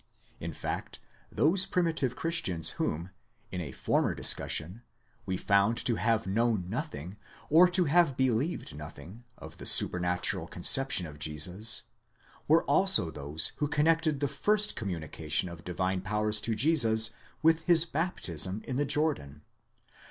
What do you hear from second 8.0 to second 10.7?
believed nothing, of the supernatural con